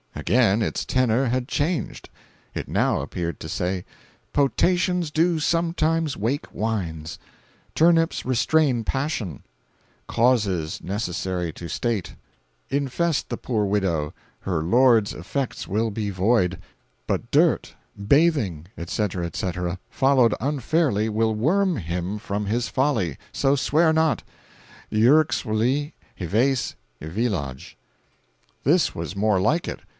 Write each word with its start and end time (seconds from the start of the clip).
Again 0.15 0.61
its 0.61 0.85
tenor 0.85 1.27
had 1.27 1.47
changed. 1.47 2.09
It 2.53 2.67
now 2.67 3.01
appeared 3.01 3.39
to 3.39 3.49
say: 3.49 3.85
"Potations 4.33 5.09
do 5.11 5.39
sometimes 5.39 6.15
wake 6.17 6.45
wines; 6.51 7.17
turnips 7.75 8.25
restrain 8.25 8.83
passion; 8.83 9.43
causes 10.07 10.81
necessary 10.83 11.51
to 11.53 11.67
state. 11.67 12.15
Infest 12.69 13.29
the 13.29 13.37
poor 13.37 13.65
widow; 13.65 14.13
her 14.41 14.61
lord's 14.63 15.13
effects 15.13 15.67
will 15.67 15.91
be 15.91 16.09
void. 16.09 16.59
But 17.07 17.29
dirt, 17.31 17.75
bathing, 18.07 18.67
etc., 18.77 19.25
etc., 19.25 19.77
followed 19.89 20.33
unfairly, 20.39 21.09
will 21.09 21.35
worm 21.35 21.77
him 21.77 22.17
from 22.17 22.45
his 22.45 22.67
folly—so 22.69 23.55
swear 23.55 23.93
not. 23.93 24.23
Yrxwly, 24.91 25.93
HEVACE 26.15 26.75
EVEELOJ.' 27.01 27.75
"This 28.63 28.95
was 28.95 29.15
more 29.15 29.39
like 29.39 29.67
it. 29.67 29.81